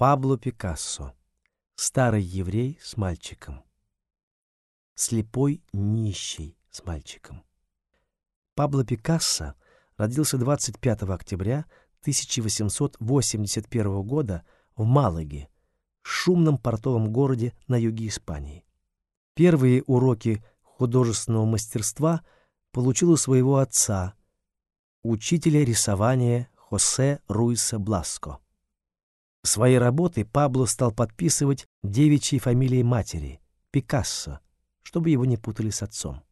Пабло 0.00 0.38
Пикассо. 0.38 1.12
Старый 1.74 2.22
еврей 2.22 2.78
с 2.82 2.96
мальчиком. 2.96 3.62
Слепой 4.94 5.62
нищий 5.74 6.56
с 6.70 6.82
мальчиком. 6.86 7.44
Пабло 8.54 8.82
Пикассо 8.82 9.56
родился 9.98 10.38
25 10.38 11.02
октября 11.02 11.66
1881 12.00 14.00
года 14.00 14.42
в 14.74 14.84
Малаге, 14.84 15.50
шумном 16.00 16.56
портовом 16.56 17.12
городе 17.12 17.52
на 17.68 17.76
юге 17.76 18.08
Испании. 18.08 18.64
Первые 19.34 19.82
уроки 19.82 20.42
художественного 20.62 21.44
мастерства 21.44 22.24
получил 22.72 23.10
у 23.10 23.18
своего 23.18 23.58
отца, 23.58 24.14
учителя 25.02 25.62
рисования 25.62 26.48
Хосе 26.56 27.20
Руиса 27.28 27.78
Бласко. 27.78 28.38
Своей 29.42 29.78
работы 29.78 30.24
Пабло 30.24 30.66
стал 30.66 30.92
подписывать 30.92 31.66
девичьей 31.82 32.40
фамилией 32.40 32.82
матери— 32.82 33.40
Пикассо, 33.70 34.40
чтобы 34.82 35.10
его 35.10 35.24
не 35.24 35.36
путали 35.36 35.70
с 35.70 35.82
отцом. 35.82 36.22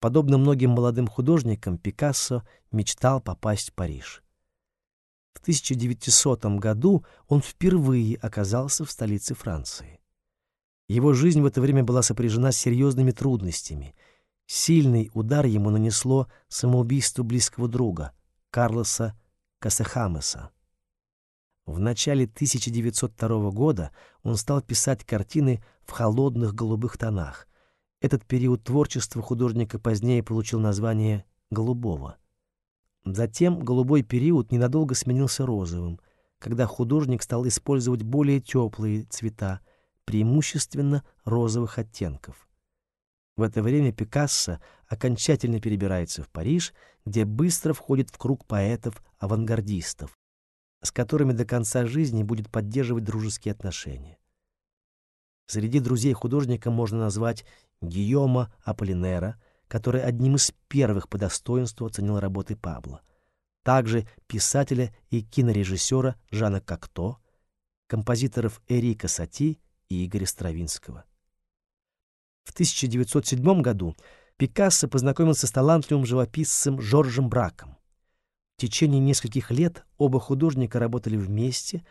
Подобно 0.00 0.38
многим 0.38 0.70
молодым 0.70 1.06
художникам, 1.06 1.76
Пикассо 1.76 2.42
мечтал 2.70 3.20
попасть 3.20 3.70
в 3.70 3.74
Париж. 3.74 4.22
В 5.34 5.40
1900 5.40 6.44
году 6.58 7.04
он 7.28 7.42
впервые 7.42 8.16
оказался 8.16 8.84
в 8.84 8.90
столице 8.90 9.34
Франции. 9.34 10.00
Его 10.88 11.12
жизнь 11.12 11.40
в 11.40 11.46
это 11.46 11.60
время 11.60 11.82
была 11.82 12.02
сопряжена 12.02 12.52
с 12.52 12.58
серьезными 12.58 13.10
трудностями. 13.10 13.94
Сильный 14.46 15.10
удар 15.14 15.46
ему 15.46 15.70
нанесло 15.70 16.28
самоубийство 16.48 17.22
близкого 17.22 17.68
друга, 17.68 18.12
Карлоса 18.50 19.18
Касехамеса. 19.58 20.50
В 21.66 21.78
начале 21.78 22.24
1902 22.24 23.50
года 23.50 23.90
он 24.22 24.36
стал 24.36 24.60
писать 24.60 25.04
картины 25.04 25.64
в 25.82 25.92
холодных 25.92 26.54
голубых 26.54 26.98
тонах. 26.98 27.48
Этот 28.00 28.26
период 28.26 28.64
творчества 28.64 29.22
художника 29.22 29.78
позднее 29.78 30.22
получил 30.22 30.60
название 30.60 31.24
«голубого». 31.50 32.18
Затем 33.06 33.60
голубой 33.60 34.02
период 34.02 34.52
ненадолго 34.52 34.94
сменился 34.94 35.46
розовым, 35.46 36.00
когда 36.38 36.66
художник 36.66 37.22
стал 37.22 37.46
использовать 37.48 38.02
более 38.02 38.40
теплые 38.40 39.04
цвета, 39.04 39.60
преимущественно 40.04 41.02
розовых 41.24 41.78
оттенков. 41.78 42.46
В 43.36 43.42
это 43.42 43.62
время 43.62 43.92
Пикассо 43.92 44.60
окончательно 44.86 45.60
перебирается 45.60 46.22
в 46.22 46.28
Париж, 46.28 46.72
где 47.04 47.24
быстро 47.24 47.72
входит 47.72 48.10
в 48.10 48.18
круг 48.18 48.46
поэтов-авангардистов, 48.46 50.16
с 50.84 50.92
которыми 50.92 51.32
до 51.32 51.46
конца 51.46 51.86
жизни 51.86 52.22
будет 52.22 52.50
поддерживать 52.50 53.04
дружеские 53.04 53.52
отношения. 53.52 54.18
Среди 55.46 55.80
друзей 55.80 56.12
художника 56.12 56.70
можно 56.70 56.98
назвать 56.98 57.44
Гийома 57.80 58.52
Аполлинера, 58.62 59.40
который 59.66 60.02
одним 60.02 60.36
из 60.36 60.52
первых 60.68 61.08
по 61.08 61.16
достоинству 61.16 61.86
оценил 61.86 62.20
работы 62.20 62.54
Пабло, 62.54 63.00
также 63.62 64.06
писателя 64.26 64.94
и 65.08 65.22
кинорежиссера 65.22 66.16
Жана 66.30 66.60
Кокто, 66.60 67.16
композиторов 67.86 68.60
Эрика 68.68 69.08
Сати 69.08 69.58
и 69.88 70.06
Игоря 70.06 70.26
Стравинского. 70.26 71.04
В 72.44 72.52
1907 72.52 73.62
году 73.62 73.96
Пикассо 74.36 74.86
познакомился 74.86 75.46
с 75.46 75.50
талантливым 75.50 76.04
живописцем 76.04 76.78
Жоржем 76.78 77.30
Браком. 77.30 77.73
Течение 78.64 78.98
нескольких 78.98 79.50
лет 79.50 79.84
оба 79.98 80.18
художника 80.18 80.78
работали 80.78 81.18
вместе. 81.18 81.84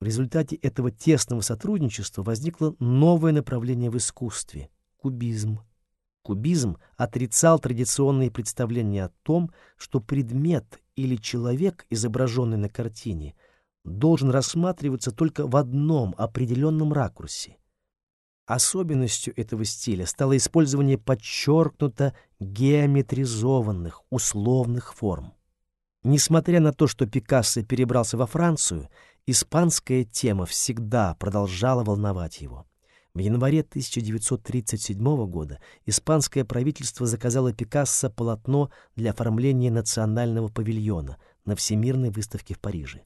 В 0.00 0.04
результате 0.04 0.54
этого 0.56 0.90
тесного 0.90 1.40
сотрудничества 1.40 2.22
возникло 2.22 2.76
новое 2.78 3.32
направление 3.32 3.88
в 3.88 3.96
искусстве— 3.96 4.68
кубизм. 4.98 5.60
Кубизм 6.20 6.76
отрицал 6.98 7.58
традиционные 7.58 8.30
представления 8.30 9.04
о 9.04 9.12
том, 9.22 9.50
что 9.78 9.98
предмет 9.98 10.82
или 10.94 11.16
человек, 11.16 11.86
изображенный 11.88 12.58
на 12.58 12.68
картине, 12.68 13.34
должен 13.84 14.28
рассматриваться 14.28 15.12
только 15.12 15.46
в 15.46 15.56
одном 15.56 16.14
определенном 16.18 16.92
ракурсе. 16.92 17.56
Особенностью 18.44 19.32
этого 19.40 19.64
стиля 19.64 20.04
стало 20.04 20.36
использование 20.36 20.98
подчеркнуто 20.98 22.14
геометризованных, 22.40 24.02
условных 24.10 24.92
форм. 24.92 25.32
Несмотря 26.02 26.60
на 26.60 26.72
то, 26.72 26.86
что 26.86 27.06
Пикассо 27.06 27.62
перебрался 27.62 28.16
во 28.16 28.26
Францию, 28.26 28.88
испанская 29.26 30.04
тема 30.04 30.46
всегда 30.46 31.14
продолжала 31.16 31.84
волновать 31.84 32.40
его. 32.40 32.66
В 33.12 33.18
январе 33.18 33.60
1937 33.60 35.26
года 35.26 35.60
испанское 35.84 36.44
правительство 36.44 37.06
заказало 37.06 37.52
Пикассо 37.52 38.08
полотно 38.08 38.70
для 38.96 39.10
оформления 39.10 39.70
национального 39.70 40.48
павильона 40.48 41.18
на 41.44 41.54
Всемирной 41.56 42.10
выставке 42.10 42.54
в 42.54 42.60
Париже. 42.60 43.02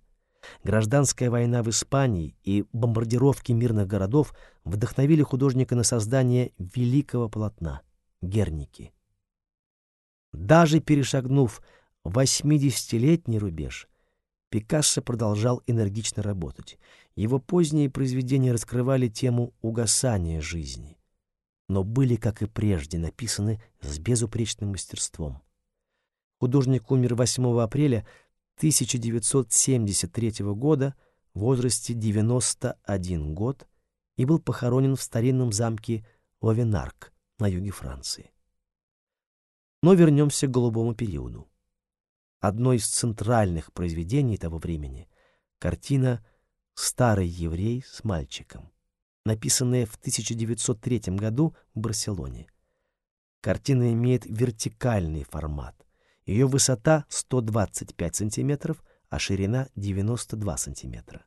Гражданская 0.62 1.30
война 1.30 1.62
в 1.62 1.70
Испании 1.70 2.36
и 2.44 2.64
бомбардировки 2.72 3.52
мирных 3.52 3.86
городов 3.86 4.34
вдохновили 4.64 5.22
художника 5.22 5.74
на 5.74 5.82
создание 5.82 6.52
великого 6.58 7.28
полотна 7.28 7.80
«Герники». 8.20 8.92
Даже 10.32 10.80
перешагнув 10.80 11.62
80-летний 12.04 13.38
рубеж, 13.38 13.88
Пикассо 14.50 15.02
продолжал 15.02 15.62
энергично 15.66 16.22
работать. 16.22 16.78
Его 17.16 17.38
поздние 17.40 17.90
произведения 17.90 18.52
раскрывали 18.52 19.08
тему 19.08 19.52
угасания 19.62 20.40
жизни, 20.40 20.96
но 21.68 21.82
были, 21.82 22.16
как 22.16 22.42
и 22.42 22.46
прежде, 22.46 22.98
написаны 22.98 23.62
с 23.80 23.98
безупречным 23.98 24.70
мастерством. 24.70 25.42
Художник 26.38 26.90
умер 26.90 27.14
8 27.14 27.60
апреля 27.60 28.06
1973 28.58 30.44
года 30.54 30.94
в 31.32 31.40
возрасте 31.40 31.94
91 31.94 33.34
год 33.34 33.66
и 34.16 34.24
был 34.24 34.38
похоронен 34.38 34.94
в 34.94 35.02
старинном 35.02 35.52
замке 35.52 36.06
Овенарк 36.40 37.12
на 37.38 37.48
юге 37.48 37.70
Франции. 37.70 38.30
Но 39.82 39.94
вернемся 39.94 40.46
к 40.46 40.50
голубому 40.52 40.94
периоду 40.94 41.48
одно 42.46 42.74
из 42.74 42.86
центральных 42.86 43.72
произведений 43.72 44.36
того 44.36 44.58
времени— 44.58 45.08
картина 45.58 46.22
«Старый 46.74 47.26
еврей 47.26 47.82
с 47.86 48.04
мальчиком», 48.04 48.70
написанная 49.24 49.86
в 49.86 49.94
1903 49.94 51.16
году 51.16 51.56
в 51.74 51.80
Барселоне. 51.80 52.46
Картина 53.40 53.94
имеет 53.94 54.26
вертикальный 54.26 55.24
формат. 55.24 55.74
Ее 56.26 56.46
высота 56.46 57.06
125 57.08 58.16
см, 58.16 58.76
а 59.08 59.18
ширина 59.18 59.68
92 59.74 60.56
см. 60.58 61.24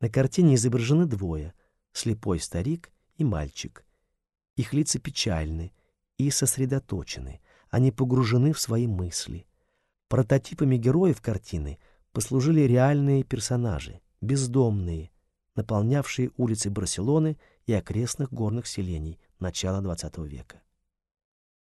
На 0.00 0.08
картине 0.08 0.54
изображены 0.54 1.04
двое— 1.04 1.52
слепой 1.92 2.40
старик 2.40 2.90
и 3.16 3.24
мальчик. 3.24 3.84
Их 4.56 4.72
лица 4.72 4.98
печальны 4.98 5.74
и 6.16 6.30
сосредоточены, 6.30 7.42
они 7.68 7.90
погружены 7.90 8.54
в 8.54 8.60
свои 8.60 8.86
мысли— 8.86 9.46
Прототипами 10.14 10.76
героев 10.76 11.20
картины 11.20 11.80
послужили 12.12 12.60
реальные 12.60 13.24
персонажи, 13.24 14.00
бездомные, 14.20 15.10
наполнявшие 15.56 16.30
улицы 16.36 16.70
Барселоны 16.70 17.36
и 17.66 17.72
окрестных 17.72 18.32
горных 18.32 18.68
селений 18.68 19.18
начала 19.40 19.82
XX 19.82 20.24
века. 20.28 20.62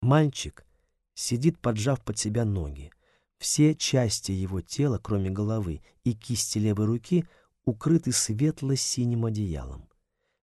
Мальчик 0.00 0.64
сидит, 1.12 1.58
поджав 1.58 2.02
под 2.02 2.16
себя 2.16 2.46
ноги. 2.46 2.90
Все 3.36 3.74
части 3.74 4.32
его 4.32 4.62
тела, 4.62 4.96
кроме 4.96 5.28
головы 5.28 5.82
и 6.04 6.14
кисти 6.14 6.56
левой 6.56 6.86
руки, 6.86 7.26
укрыты 7.66 8.12
светло-синим 8.12 9.26
одеялом. 9.26 9.90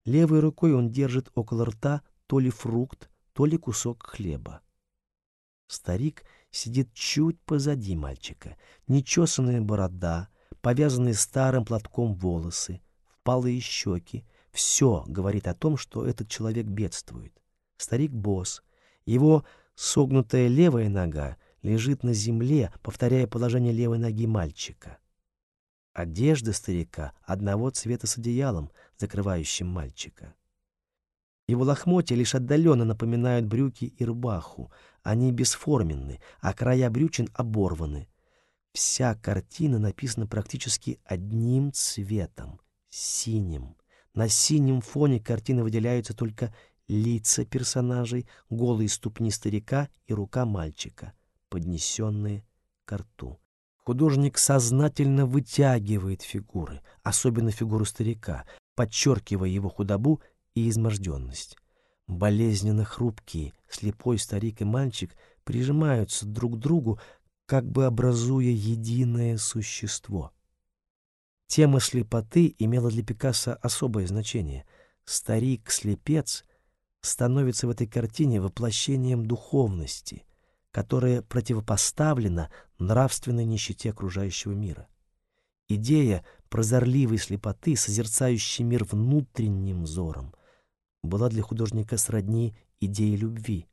Левой 0.06 0.42
рукой 0.42 0.76
он 0.76 0.92
держит 0.92 1.32
около 1.34 1.66
рта 1.66 2.04
то 2.28 2.38
ли 2.38 2.52
фрукт, 2.52 3.10
то 3.34 3.48
ли 3.48 3.58
кусок 3.58 4.06
хлеба. 4.06 4.62
Старик 5.68 6.24
сидит 6.56 6.94
чуть 6.94 7.40
позади 7.42 7.96
мальчика. 7.96 8.56
Нечесанная 8.88 9.62
борода, 9.62 10.30
повязанные 10.62 11.14
старым 11.14 11.66
платком 11.66 12.16
волосы, 12.16 12.82
впалые 13.08 13.60
щеки. 13.60 14.26
Все 14.52 15.04
говорит 15.08 15.48
о 15.48 15.54
том, 15.54 15.76
что 15.76 16.06
этот 16.06 16.30
человек 16.30 16.66
бедствует. 16.66 17.34
Старик 17.78 18.12
босс. 18.12 18.64
Его 19.06 19.44
согнутая 19.76 20.48
левая 20.48 20.88
нога 20.88 21.38
лежит 21.62 22.04
на 22.04 22.14
земле, 22.14 22.72
повторяя 22.82 23.28
положение 23.28 23.74
левой 23.74 24.00
ноги 24.00 24.26
мальчика. 24.26 24.98
Одежда 25.94 26.54
старика 26.54 27.14
одного 27.24 27.70
цвета 27.70 28.08
с 28.08 28.18
одеялом, 28.18 28.72
закрывающим 28.98 29.68
мальчика. 29.68 30.36
Его 31.48 31.64
лохмотья 31.64 32.16
лишь 32.16 32.34
отдаленно 32.34 32.86
напоминают 32.86 33.46
брюки 33.46 33.86
и 33.86 34.06
рубаху. 34.06 34.72
Они 35.06 35.32
бесформенны, 35.32 36.20
а 36.42 36.52
края 36.52 36.90
брючин 36.90 37.30
оборваны. 37.36 38.08
Вся 38.74 39.14
картина 39.14 39.78
написана 39.78 40.26
практически 40.26 41.00
одним 41.06 41.72
цветом— 41.72 42.60
синим. 42.90 43.78
На 44.16 44.28
синем 44.28 44.82
фоне 44.82 45.20
картины 45.20 45.62
выделяются 45.62 46.16
только 46.16 46.56
лица 46.88 47.46
персонажей, 47.46 48.28
голые 48.50 48.90
ступни 48.90 49.30
старика 49.30 49.90
и 50.08 50.14
рука 50.16 50.44
мальчика, 50.44 51.14
поднесенные 51.50 52.44
к 52.86 52.98
рту. 52.98 53.40
Художник 53.76 54.40
сознательно 54.40 55.28
вытягивает 55.28 56.24
фигуры, 56.24 56.82
особенно 57.04 57.52
фигуру 57.52 57.86
старика, 57.86 58.48
подчеркивая 58.74 59.50
его 59.50 59.70
худобу 59.70 60.24
и 60.56 60.68
изможденность. 60.68 61.58
Болезненно 62.08 62.86
хрупкие, 62.86 63.54
слепой 63.68 64.20
старик 64.20 64.62
и 64.62 64.64
мальчик 64.66 65.16
прижимаются 65.44 66.26
друг 66.26 66.56
к 66.56 66.60
другу, 66.60 67.00
как 67.46 67.70
бы 67.70 67.86
образуя 67.86 68.50
единое 68.50 69.38
существо. 69.38 70.32
Тема 71.48 71.80
слепоты 71.80 72.56
имела 72.58 72.90
для 72.90 73.04
Пикассо 73.04 73.54
особое 73.62 74.08
значение. 74.08 74.66
Старик-слепец 75.06 76.44
становится 77.02 77.68
в 77.68 77.70
этой 77.70 77.88
картине 77.88 78.42
воплощением 78.42 79.26
духовности, 79.26 80.26
которая 80.72 81.22
противопоставлена 81.22 82.52
нравственной 82.80 83.46
нищете 83.46 83.92
окружающего 83.92 84.54
мира. 84.54 84.88
Идея 85.68 86.26
прозорливой 86.50 87.18
слепоты, 87.18 87.76
созерцающей 87.76 88.64
мир 88.64 88.84
внутренним 88.84 89.84
взором, 89.84 90.34
была 91.06 91.30
для 91.30 91.44
художника 91.44 91.98
сродни 91.98 92.56
идее 92.80 93.16
любви. 93.16 93.68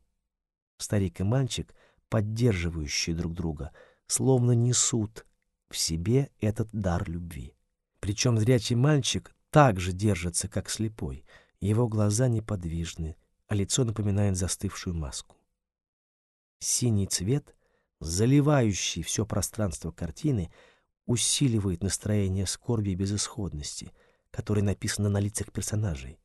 Старик 0.79 1.21
и 1.21 1.25
мальчик, 1.25 1.75
поддерживающие 2.09 3.15
друг 3.15 3.35
друга, 3.35 3.73
словно 4.07 4.53
несут 4.53 5.27
в 5.69 5.77
себе 5.77 6.31
этот 6.41 6.69
дар 6.73 7.09
любви. 7.09 7.55
Причем 8.01 8.39
зрячий 8.39 8.77
мальчик 8.77 9.35
также 9.51 9.93
держится, 9.93 10.49
как 10.49 10.69
слепой. 10.69 11.25
Его 11.61 11.87
глаза 11.89 12.29
неподвижны, 12.29 13.17
а 13.47 13.55
лицо 13.55 13.85
напоминает 13.85 14.37
застывшую 14.37 14.95
маску. 14.95 15.37
Синий 16.59 17.07
цвет, 17.07 17.55
заливающий 18.01 19.03
все 19.03 19.25
пространство 19.25 19.93
картины, 19.93 20.53
усиливает 21.07 21.83
настроение 21.83 22.47
скорби 22.47 22.91
и 22.91 22.95
безысходности, 22.95 23.93
которое 24.31 24.63
написано 24.63 25.09
на 25.09 25.19
лицах 25.19 25.53
персонажей. 25.53 26.19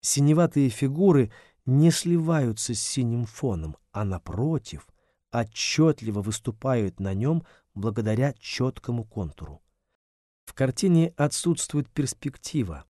Синеватые 0.00 0.68
фигуры 0.70 1.30
не 1.66 1.90
сливаются 1.90 2.74
с 2.74 2.80
синим 2.80 3.26
фоном, 3.26 3.76
а, 3.92 4.04
напротив, 4.04 4.86
отчетливо 5.30 6.22
выступают 6.22 7.00
на 7.00 7.14
нем 7.14 7.44
благодаря 7.74 8.34
четкому 8.38 9.04
контуру. 9.04 9.62
В 10.46 10.54
картине 10.54 11.14
отсутствует 11.16 11.88
перспектива. 11.90 12.84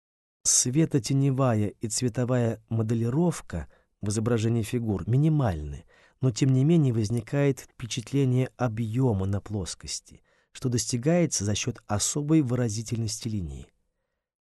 Светотеневая 0.45 1.69
и 1.69 1.89
цветовая 1.89 2.63
моделировка 2.71 3.69
в 4.01 4.09
изображении 4.09 4.63
фигур 4.63 5.07
минимальны, 5.07 5.85
но 6.23 6.31
тем 6.31 6.53
не 6.53 6.65
менее 6.65 6.95
возникает 6.95 7.61
впечатление 7.61 8.51
объема 8.57 9.27
на 9.27 9.41
плоскости, 9.41 10.23
что 10.53 10.69
достигается 10.69 11.45
за 11.45 11.55
счет 11.55 11.83
особой 11.87 12.41
выразительности 12.41 13.29
линии. 13.29 13.67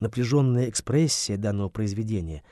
Напряженная 0.03 0.69
экспрессия 0.69 1.37
данного 1.37 1.69
произведения 1.69 2.43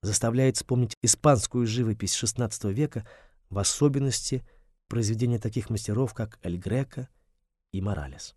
заставляет 0.00 0.56
вспомнить 0.56 0.96
испанскую 1.02 1.66
живопись 1.66 2.14
XVI 2.14 2.72
века, 2.72 3.06
в 3.50 3.58
особенности 3.58 4.48
произведения 4.88 5.38
таких 5.38 5.68
мастеров, 5.68 6.14
как 6.14 6.38
Эль 6.42 6.56
Греко 6.56 7.10
и 7.70 7.82
Моралес. 7.82 8.34